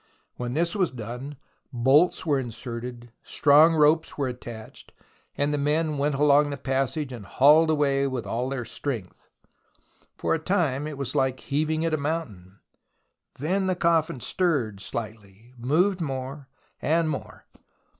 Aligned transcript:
When 0.35 0.55
this 0.55 0.75
was 0.75 0.89
done 0.89 1.37
bolts 1.71 2.25
were 2.25 2.39
inserted, 2.39 3.11
strong 3.21 3.75
ropes 3.75 4.17
were 4.17 4.27
attached, 4.27 4.93
and 5.37 5.53
the 5.53 5.59
men 5.59 5.99
went 5.99 6.15
along 6.15 6.49
the 6.49 6.57
passage 6.57 7.13
and 7.13 7.23
hauled 7.23 7.69
away 7.69 8.07
with 8.07 8.25
all 8.25 8.49
their 8.49 8.65
strength. 8.65 9.29
For 10.17 10.33
a 10.33 10.39
time 10.39 10.87
it 10.87 10.97
was 10.97 11.13
like 11.13 11.39
heaving 11.39 11.85
at 11.85 11.93
a 11.93 11.97
mountain, 11.97 12.61
then 13.37 13.67
the 13.67 13.75
coffin 13.75 14.19
stirred 14.21 14.79
slightly, 14.81 15.53
moved 15.55 16.01
more 16.01 16.49
and 16.81 17.07
more. 17.07 17.45